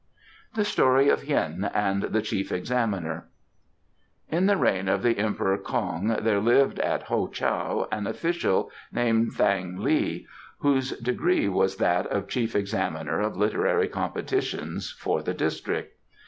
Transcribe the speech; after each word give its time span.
The 0.55 0.65
Story 0.65 1.09
of 1.09 1.21
Hien 1.21 1.69
and 1.75 2.01
the 2.01 2.23
Chief 2.23 2.51
Examiner 2.51 3.27
In 4.31 4.47
the 4.47 4.57
reign 4.57 4.89
of 4.89 5.03
the 5.03 5.15
Emperor 5.19 5.59
K'ong 5.59 6.23
there 6.23 6.39
lived 6.39 6.79
at 6.79 7.03
Ho 7.03 7.27
Chow 7.27 7.87
an 7.91 8.07
official 8.07 8.71
named 8.91 9.33
Thang 9.33 9.77
li, 9.77 10.25
whose 10.57 10.93
degree 10.97 11.47
was 11.47 11.75
that 11.75 12.07
of 12.07 12.27
Chief 12.27 12.55
Examiner 12.55 13.19
of 13.19 13.37
Literary 13.37 13.87
Competitions 13.87 14.89
for 14.91 15.21
the 15.21 15.35
district. 15.35 15.95